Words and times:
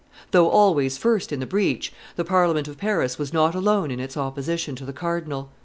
Though 0.31 0.49
always 0.49 0.97
first 0.97 1.31
in 1.31 1.41
the 1.41 1.45
breach, 1.45 1.93
the 2.15 2.25
Parliament 2.25 2.67
of 2.67 2.79
Paris 2.79 3.19
was 3.19 3.31
not 3.33 3.53
alone 3.53 3.91
in 3.91 3.99
its 3.99 4.17
opposition 4.17 4.75
to 4.77 4.83
the 4.85 4.93
cardinal. 4.93 5.51